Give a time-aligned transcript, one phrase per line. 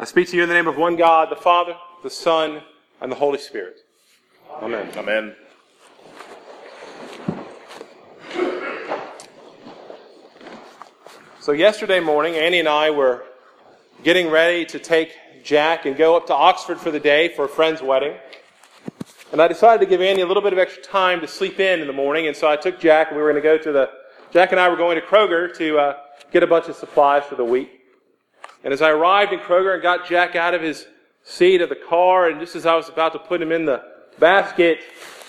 [0.00, 2.62] I speak to you in the name of one God, the Father, the Son,
[3.00, 3.80] and the Holy Spirit.
[4.62, 4.88] Amen.
[4.96, 5.34] Amen.
[11.40, 13.24] So, yesterday morning, Annie and I were
[14.04, 17.48] getting ready to take Jack and go up to Oxford for the day for a
[17.48, 18.14] friend's wedding.
[19.32, 21.80] And I decided to give Annie a little bit of extra time to sleep in
[21.80, 23.72] in the morning, and so I took Jack and we were going to go to
[23.72, 23.90] the.
[24.30, 25.96] Jack and I were going to Kroger to uh,
[26.30, 27.77] get a bunch of supplies for the week.
[28.64, 30.86] And as I arrived in Kroger and got Jack out of his
[31.22, 33.82] seat of the car, and just as I was about to put him in the
[34.18, 34.80] basket,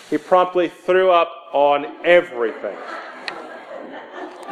[0.09, 2.75] he promptly threw up on everything.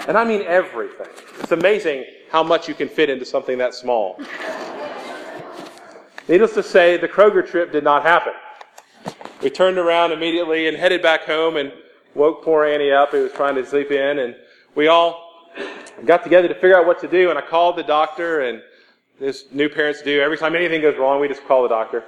[0.07, 1.07] And I mean everything.
[1.39, 4.19] It's amazing how much you can fit into something that small.
[6.27, 8.33] Needless to say, the Kroger trip did not happen.
[9.41, 11.71] We turned around immediately and headed back home and
[12.15, 13.11] woke poor Annie up.
[13.11, 14.35] He was trying to sleep in, and
[14.75, 15.51] we all
[16.05, 17.29] got together to figure out what to do.
[17.29, 18.61] And I called the doctor, and
[19.21, 22.03] as new parents do, every time anything goes wrong, we just call the doctor.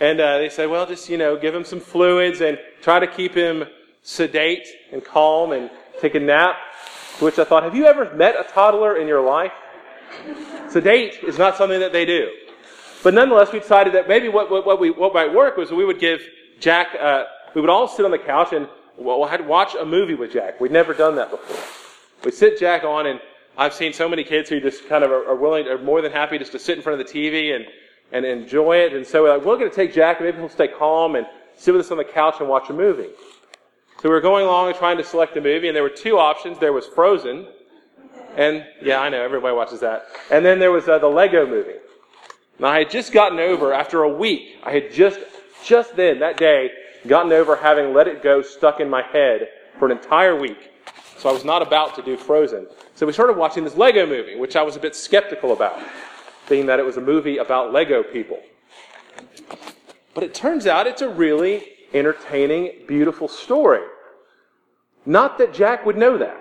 [0.00, 3.06] And uh, they said, well, just, you know, give him some fluids and try to
[3.06, 3.64] keep him
[4.02, 6.56] sedate and calm and take a nap.
[7.18, 9.52] To which I thought, have you ever met a toddler in your life?
[10.68, 12.30] Sedate is not something that they do.
[13.02, 15.84] But nonetheless, we decided that maybe what, what, what, we, what might work was we
[15.84, 16.22] would give
[16.60, 20.14] Jack, uh, we would all sit on the couch and well, we'll watch a movie
[20.14, 20.60] with Jack.
[20.60, 21.56] We'd never done that before.
[22.24, 23.20] We'd sit Jack on, and
[23.58, 26.12] I've seen so many kids who just kind of are, are willing, are more than
[26.12, 27.66] happy just to sit in front of the TV and,
[28.12, 28.92] and enjoy it.
[28.92, 31.26] And so we're like, we're going to take Jack, and maybe he'll stay calm and
[31.56, 33.10] sit with us on the couch and watch a movie.
[34.00, 36.18] So we were going along and trying to select a movie, and there were two
[36.18, 36.56] options.
[36.60, 37.48] There was Frozen,
[38.36, 40.06] and yeah, I know everybody watches that.
[40.30, 41.80] And then there was uh, the Lego Movie.
[42.60, 44.58] Now I had just gotten over after a week.
[44.62, 45.18] I had just
[45.64, 46.70] just then that day
[47.08, 49.48] gotten over having Let It Go stuck in my head
[49.80, 50.70] for an entire week.
[51.18, 52.68] So I was not about to do Frozen.
[52.94, 55.76] So we started watching this Lego movie, which I was a bit skeptical about,
[56.48, 58.40] being that it was a movie about Lego people.
[60.14, 63.82] But it turns out it's a really entertaining, beautiful story.
[65.04, 66.36] Not that Jack would know that.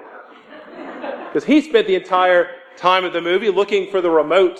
[1.27, 4.59] Because he spent the entire time of the movie looking for the remote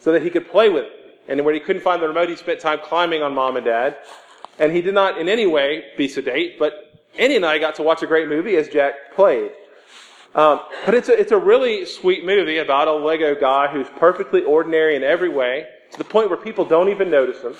[0.00, 0.92] so that he could play with it.
[1.28, 3.98] And when he couldn't find the remote, he spent time climbing on mom and dad.
[4.58, 7.82] And he did not in any way be sedate, but Annie and I got to
[7.82, 9.50] watch a great movie as Jack played.
[10.34, 14.42] Um, but it's a, it's a really sweet movie about a Lego guy who's perfectly
[14.42, 17.54] ordinary in every way, to the point where people don't even notice him.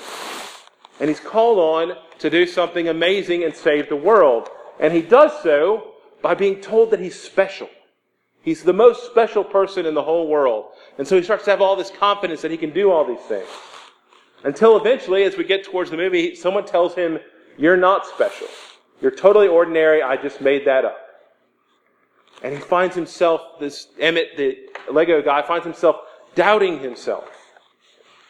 [1.00, 4.48] And he's called on to do something amazing and save the world.
[4.80, 7.68] And he does so by being told that he's special.
[8.42, 10.66] He's the most special person in the whole world.
[10.98, 13.24] And so he starts to have all this confidence that he can do all these
[13.26, 13.48] things.
[14.44, 17.18] Until eventually, as we get towards the movie, someone tells him,
[17.56, 18.46] You're not special.
[19.00, 20.02] You're totally ordinary.
[20.02, 21.07] I just made that up.
[22.42, 24.56] And he finds himself, this Emmett, the
[24.90, 25.96] Lego guy, finds himself
[26.34, 27.28] doubting himself.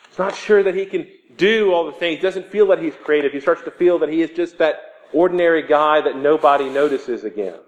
[0.08, 2.16] He's not sure that he can do all the things.
[2.16, 3.32] He doesn't feel that he's creative.
[3.32, 4.76] He starts to feel that he is just that
[5.12, 7.58] ordinary guy that nobody notices again.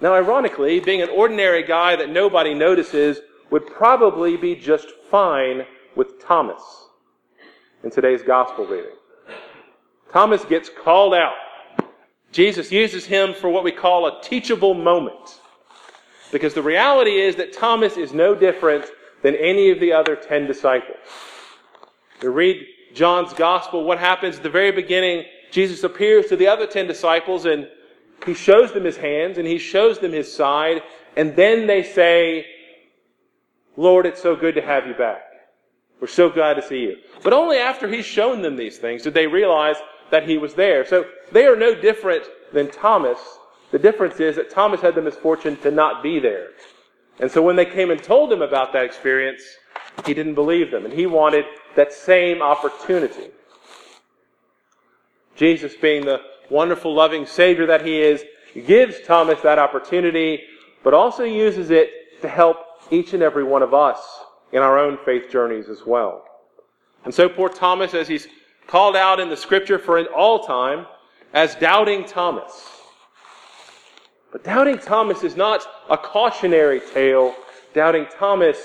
[0.00, 5.64] Now, ironically, being an ordinary guy that nobody notices would probably be just fine
[5.96, 6.62] with Thomas
[7.82, 8.96] in today's gospel reading.
[10.12, 11.34] Thomas gets called out.
[12.34, 15.40] Jesus uses him for what we call a teachable moment.
[16.32, 18.86] Because the reality is that Thomas is no different
[19.22, 20.98] than any of the other ten disciples.
[22.20, 26.66] To read John's gospel, what happens at the very beginning, Jesus appears to the other
[26.66, 27.68] ten disciples and
[28.26, 30.82] he shows them his hands and he shows them his side,
[31.16, 32.46] and then they say,
[33.76, 35.22] Lord, it's so good to have you back.
[36.00, 36.96] We're so glad to see you.
[37.22, 39.76] But only after he's shown them these things did they realize
[40.10, 40.84] that he was there.
[40.84, 43.18] So they are no different than Thomas.
[43.72, 46.50] The difference is that Thomas had the misfortune to not be there.
[47.18, 49.42] And so when they came and told him about that experience,
[50.06, 50.84] he didn't believe them.
[50.84, 53.30] And he wanted that same opportunity.
[55.34, 58.24] Jesus, being the wonderful, loving Savior that He is,
[58.66, 60.40] gives Thomas that opportunity,
[60.82, 62.58] but also uses it to help
[62.90, 63.98] each and every one of us
[64.52, 66.24] in our own faith journeys as well.
[67.04, 68.28] And so poor Thomas, as he's
[68.66, 70.86] called out in the scripture for all time,
[71.34, 72.70] as doubting Thomas.
[74.32, 77.34] But doubting Thomas is not a cautionary tale.
[77.74, 78.56] Doubting Thomas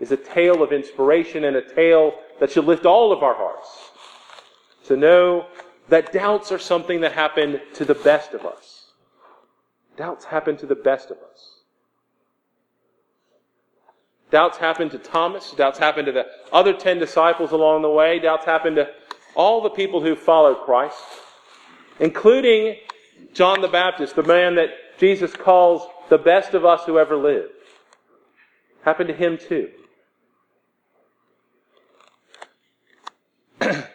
[0.00, 3.90] is a tale of inspiration and a tale that should lift all of our hearts.
[4.86, 5.46] To know
[5.88, 8.84] that doubts are something that happen to the best of us.
[9.96, 11.60] Doubts happen to the best of us.
[14.30, 15.52] Doubts happen to Thomas.
[15.52, 18.18] Doubts happen to the other ten disciples along the way.
[18.18, 18.88] Doubts happen to
[19.34, 20.98] all the people who followed Christ,
[22.00, 22.76] including
[23.32, 27.52] John the Baptist, the man that Jesus calls the best of us who ever lived.
[28.84, 29.68] Happened to him too.
[33.58, 33.88] but,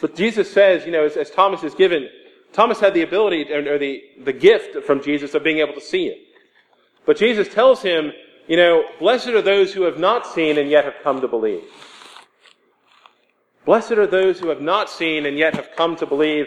[0.00, 2.08] but, Jesus says, you know, as, as, Thomas is given,
[2.52, 6.06] Thomas had the ability or the, the gift from Jesus of being able to see
[6.06, 6.18] him.
[7.04, 8.12] But Jesus tells him,
[8.46, 11.62] you know, blessed are those who have not seen and yet have come to believe.
[13.64, 16.46] Blessed are those who have not seen and yet have come to believe.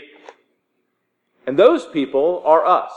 [1.48, 2.92] And those people are us.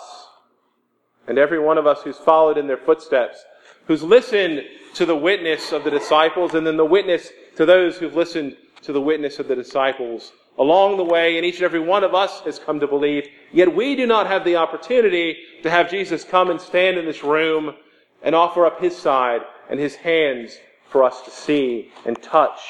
[1.26, 3.44] And every one of us who's followed in their footsteps,
[3.86, 8.16] who's listened to the witness of the disciples and then the witness to those who've
[8.16, 12.02] listened to the witness of the disciples along the way, and each and every one
[12.02, 13.28] of us has come to believe.
[13.52, 17.22] Yet we do not have the opportunity to have Jesus come and stand in this
[17.22, 17.74] room
[18.22, 22.60] and offer up his side and his hands for us to see and touch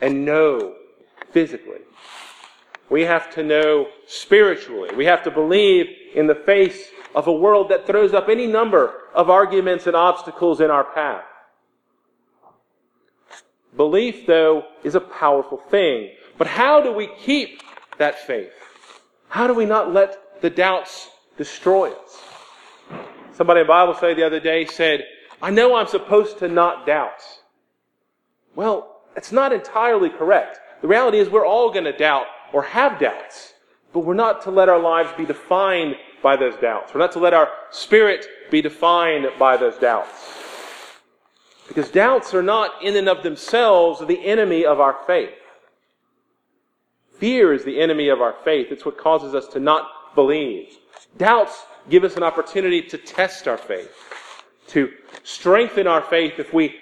[0.00, 0.75] and know
[1.36, 1.80] physically.
[2.88, 4.88] We have to know spiritually.
[4.96, 5.84] We have to believe
[6.14, 10.62] in the face of a world that throws up any number of arguments and obstacles
[10.62, 11.26] in our path.
[13.76, 16.12] Belief, though, is a powerful thing.
[16.38, 17.60] But how do we keep
[17.98, 18.54] that faith?
[19.28, 22.22] How do we not let the doubts destroy us?
[23.34, 25.04] Somebody in Bible study the other day said,
[25.42, 27.20] I know I'm supposed to not doubt.
[28.54, 30.60] Well, it's not entirely correct.
[30.80, 33.54] The reality is we're all going to doubt or have doubts,
[33.92, 36.92] but we're not to let our lives be defined by those doubts.
[36.94, 40.10] We're not to let our spirit be defined by those doubts.
[41.68, 45.34] Because doubts are not in and of themselves the enemy of our faith.
[47.18, 48.68] Fear is the enemy of our faith.
[48.70, 50.76] It's what causes us to not believe.
[51.16, 53.90] Doubts give us an opportunity to test our faith,
[54.68, 54.90] to
[55.22, 56.74] strengthen our faith if we,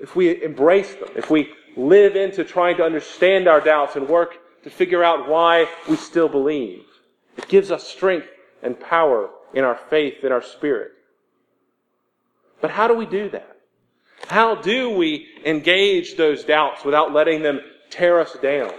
[0.00, 4.34] if we embrace them, if we live into trying to understand our doubts and work
[4.64, 6.84] to figure out why we still believe.
[7.36, 8.28] It gives us strength
[8.62, 10.90] and power in our faith, in our spirit.
[12.60, 13.56] But how do we do that?
[14.26, 18.72] How do we engage those doubts without letting them tear us down?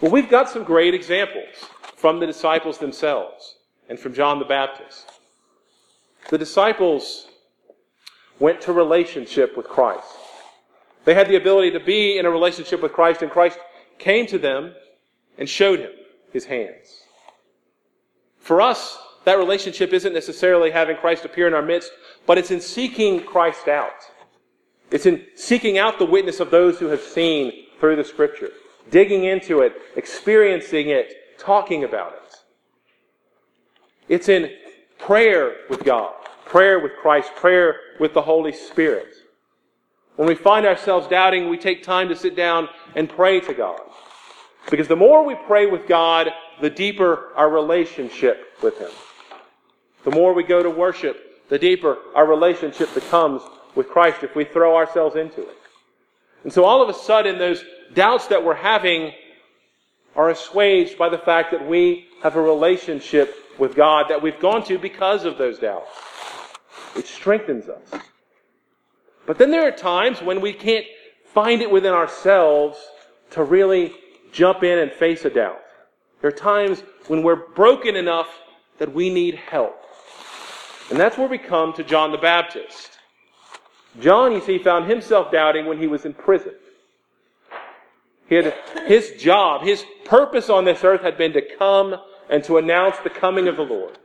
[0.00, 1.54] Well, we've got some great examples
[1.96, 3.54] from the disciples themselves
[3.88, 5.08] and from John the Baptist.
[6.28, 7.28] The disciples
[8.40, 10.04] went to relationship with Christ.
[11.04, 13.58] They had the ability to be in a relationship with Christ, and Christ
[13.98, 14.74] came to them
[15.38, 15.90] and showed him
[16.32, 17.02] his hands.
[18.38, 21.90] For us, that relationship isn't necessarily having Christ appear in our midst,
[22.26, 23.90] but it's in seeking Christ out.
[24.90, 28.50] It's in seeking out the witness of those who have seen through the scripture
[28.90, 32.36] digging into it, experiencing it, talking about it.
[34.08, 34.50] It's in
[34.98, 36.14] prayer with God,
[36.44, 39.14] prayer with Christ, prayer with the Holy Spirit.
[40.16, 43.80] When we find ourselves doubting, we take time to sit down and pray to God.
[44.70, 46.30] Because the more we pray with God,
[46.60, 48.90] the deeper our relationship with Him.
[50.04, 53.42] The more we go to worship, the deeper our relationship becomes
[53.74, 55.56] with Christ if we throw ourselves into it.
[56.44, 57.64] And so all of a sudden, those
[57.94, 59.12] doubts that we're having
[60.14, 64.64] are assuaged by the fact that we have a relationship with God that we've gone
[64.64, 65.90] to because of those doubts.
[66.96, 68.02] It strengthens us.
[69.32, 70.84] But then there are times when we can't
[71.24, 72.76] find it within ourselves
[73.30, 73.94] to really
[74.30, 75.58] jump in and face a doubt.
[76.20, 78.28] There are times when we're broken enough
[78.76, 79.74] that we need help.
[80.90, 82.98] And that's where we come to John the Baptist.
[84.00, 86.52] John, you see, found himself doubting when he was in prison.
[88.28, 88.52] He had,
[88.86, 91.96] his job, his purpose on this earth had been to come
[92.28, 93.96] and to announce the coming of the Lord.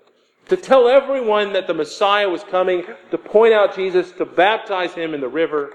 [0.49, 5.13] To tell everyone that the Messiah was coming, to point out Jesus, to baptize him
[5.13, 5.73] in the river.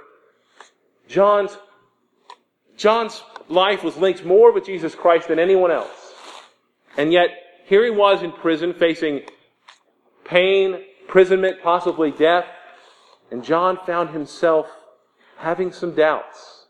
[1.08, 1.58] John's,
[2.76, 6.14] John's life was linked more with Jesus Christ than anyone else.
[6.96, 7.28] And yet,
[7.66, 9.22] here he was in prison facing
[10.24, 12.46] pain, imprisonment, possibly death.
[13.30, 14.68] And John found himself
[15.36, 16.66] having some doubts,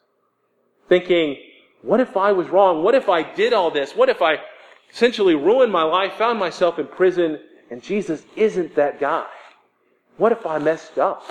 [0.89, 1.37] thinking,
[1.83, 2.83] what if I was wrong?
[2.83, 3.93] What if I did all this?
[3.93, 4.39] What if I
[4.91, 7.39] essentially ruined my life, found myself in prison,
[7.73, 9.25] and Jesus isn't that guy?
[10.19, 11.25] What if I messed up?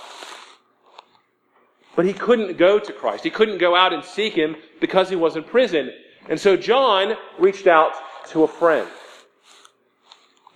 [1.95, 3.23] But he couldn't go to Christ.
[3.23, 5.91] He couldn't go out and seek him because he was in prison.
[6.29, 7.91] And so John reached out
[8.29, 8.89] to a friend.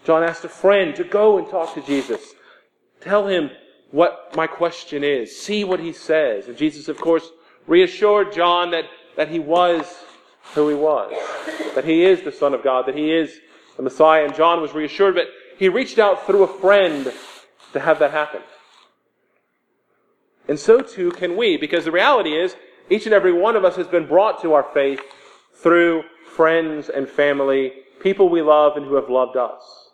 [0.05, 2.33] John asked a friend to go and talk to Jesus.
[2.99, 3.51] Tell him
[3.91, 5.39] what my question is.
[5.39, 6.47] See what he says.
[6.47, 7.29] And Jesus, of course,
[7.67, 8.85] reassured John that,
[9.17, 9.85] that he was
[10.55, 11.13] who he was,
[11.75, 13.39] that he is the Son of God, that he is
[13.77, 14.25] the Messiah.
[14.25, 15.27] And John was reassured, but
[15.57, 17.11] he reached out through a friend
[17.73, 18.41] to have that happen.
[20.47, 22.55] And so too can we, because the reality is,
[22.89, 25.01] each and every one of us has been brought to our faith
[25.55, 26.03] through
[26.35, 29.89] friends and family, people we love and who have loved us.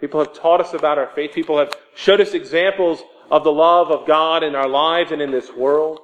[0.00, 1.32] People have taught us about our faith.
[1.34, 5.30] People have showed us examples of the love of God in our lives and in
[5.30, 6.00] this world.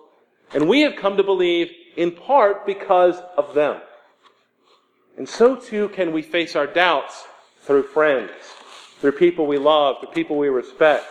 [0.52, 3.80] And we have come to believe in part because of them.
[5.16, 7.24] And so too can we face our doubts
[7.66, 8.30] through friends,
[9.00, 11.06] through people we love, through people we respect.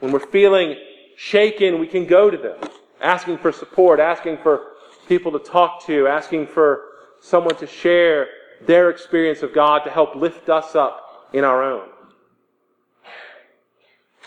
[0.00, 0.76] When we're feeling
[1.16, 2.58] shaken, we can go to them,
[3.00, 4.72] asking for support, asking for
[5.08, 6.82] people to talk to, asking for
[7.20, 8.26] someone to share
[8.66, 11.88] their experience of God to help lift us up in our own.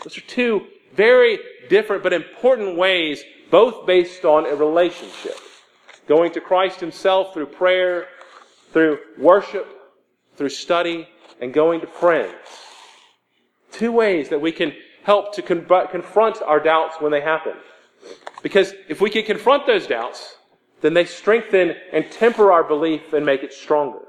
[0.03, 0.65] Those are two
[0.96, 1.39] very
[1.70, 5.36] different but important ways, both based on a relationship.
[6.08, 8.08] Going to Christ Himself through prayer,
[8.72, 9.67] through worship,
[10.36, 11.08] through study,
[11.41, 12.36] and going to friends.
[13.71, 17.53] Two ways that we can help to con- confront our doubts when they happen.
[18.43, 20.38] Because if we can confront those doubts,
[20.81, 24.00] then they strengthen and temper our belief and make it stronger.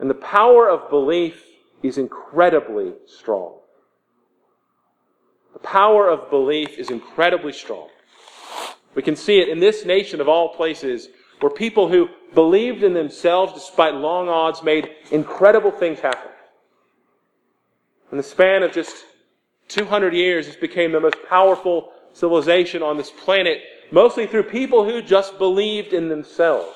[0.00, 1.44] And the power of belief
[1.82, 3.58] is incredibly strong.
[5.52, 7.88] The power of belief is incredibly strong.
[8.94, 11.08] We can see it in this nation of all places
[11.40, 16.30] where people who believed in themselves despite long odds made incredible things happen.
[18.10, 19.04] In the span of just
[19.68, 25.02] 200 years, this became the most powerful civilization on this planet, mostly through people who
[25.02, 26.74] just believed in themselves.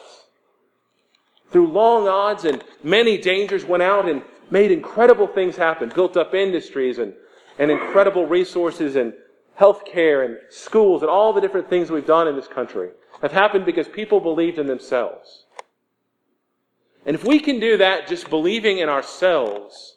[1.50, 6.34] Through long odds and many dangers, went out and made incredible things happen, built up
[6.34, 7.14] industries and,
[7.58, 9.12] and incredible resources and
[9.58, 12.90] healthcare and schools and all the different things we've done in this country
[13.20, 15.44] have happened because people believed in themselves.
[17.04, 19.96] And if we can do that just believing in ourselves,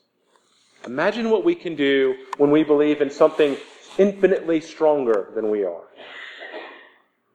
[0.86, 3.58] imagine what we can do when we believe in something
[3.98, 5.84] infinitely stronger than we are.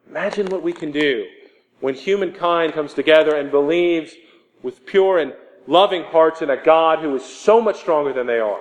[0.09, 1.27] Imagine what we can do
[1.81, 4.15] when humankind comes together and believes
[4.63, 5.33] with pure and
[5.67, 8.61] loving hearts in a God who is so much stronger than they are.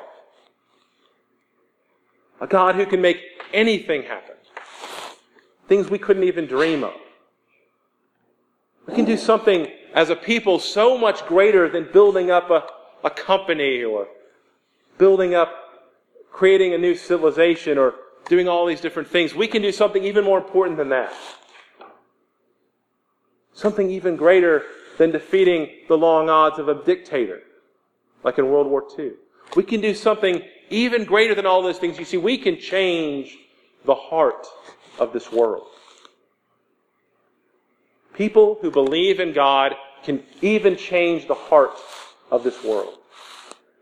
[2.39, 4.35] A God who can make anything happen.
[5.67, 6.93] Things we couldn't even dream of.
[8.87, 12.65] We can do something as a people so much greater than building up a,
[13.03, 14.07] a company or
[14.97, 15.53] building up,
[16.31, 17.95] creating a new civilization or
[18.27, 19.35] doing all these different things.
[19.35, 21.13] We can do something even more important than that.
[23.53, 24.63] Something even greater
[24.97, 27.41] than defeating the long odds of a dictator,
[28.23, 29.11] like in World War II.
[29.55, 31.97] We can do something even greater than all those things.
[31.97, 33.37] You see, we can change
[33.85, 34.45] the heart
[34.99, 35.67] of this world.
[38.13, 41.71] People who believe in God can even change the heart
[42.31, 42.95] of this world.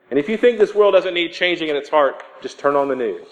[0.09, 2.87] And if you think this world doesn't need changing in its heart, just turn on
[2.87, 3.27] the news.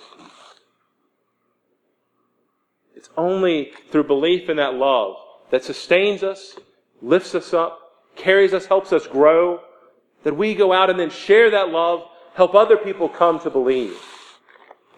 [2.95, 5.15] It's only through belief in that love
[5.51, 6.57] that sustains us,
[7.01, 7.79] lifts us up,
[8.15, 9.61] carries us, helps us grow,
[10.23, 12.03] that we go out and then share that love,
[12.35, 13.97] help other people come to believe.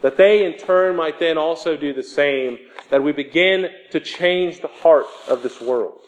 [0.02, 2.58] That they in turn might then also do the same
[2.90, 6.00] that we begin to change the heart of this world.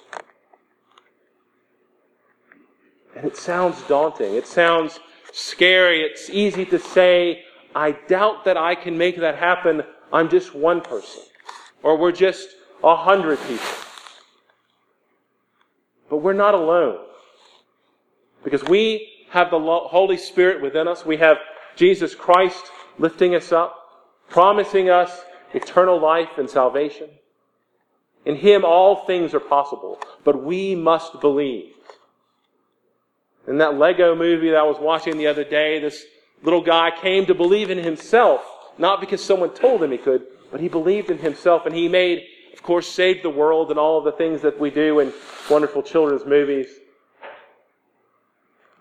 [3.16, 4.36] And it sounds daunting.
[4.36, 5.00] It sounds
[5.32, 6.02] scary.
[6.02, 7.44] It's easy to say,
[7.76, 9.84] I doubt that I can make that happen.
[10.14, 11.24] I'm just one person.
[11.84, 12.50] Or we're just
[12.84, 13.66] a hundred people.
[16.10, 17.06] But we're not alone.
[18.44, 21.06] Because we have the Holy Spirit within us.
[21.06, 21.38] We have
[21.76, 23.76] Jesus Christ lifting us up,
[24.28, 25.22] promising us
[25.54, 27.10] eternal life and salvation.
[28.26, 31.74] In Him, all things are possible, but we must believe.
[33.48, 36.06] In that Lego movie that I was watching the other day, this
[36.44, 38.46] little guy came to believe in himself,
[38.78, 42.24] not because someone told him he could, but he believed in himself, and he made,
[42.54, 45.14] of course, saved the world and all of the things that we do in
[45.50, 46.68] wonderful children's movies.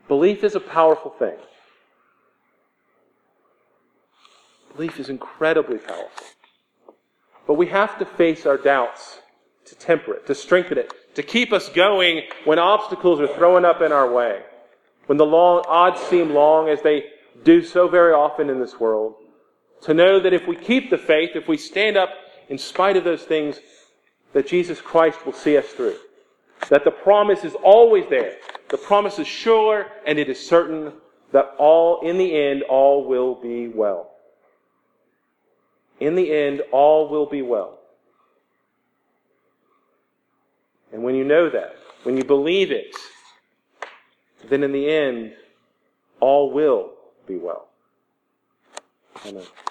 [0.09, 1.37] Belief is a powerful thing.
[4.75, 6.25] Belief is incredibly powerful.
[7.47, 9.21] But we have to face our doubts
[9.67, 13.83] to temper it, to strengthen it, to keep us going when obstacles are thrown up
[13.83, 14.43] in our way,
[15.07, 17.05] when the long odds seem long, as they
[17.45, 19.15] do so very often in this world.
[19.83, 22.11] To know that if we keep the faith, if we stand up
[22.49, 23.61] in spite of those things,
[24.33, 25.97] that Jesus Christ will see us through.
[26.71, 28.37] That the promise is always there.
[28.69, 30.93] The promise is sure and it is certain
[31.33, 34.11] that all, in the end, all will be well.
[36.01, 37.79] In the end, all will be well.
[40.93, 42.95] And when you know that, when you believe it,
[44.49, 45.35] then in the end,
[46.21, 46.93] all will
[47.27, 47.69] be well.
[49.27, 49.45] Amen.